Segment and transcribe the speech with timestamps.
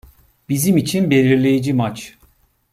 [0.49, 2.17] Bizim için belirleyici maç.